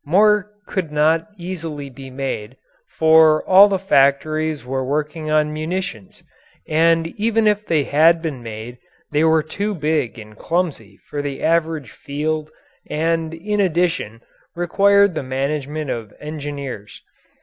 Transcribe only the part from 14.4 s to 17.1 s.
required the management of engineers.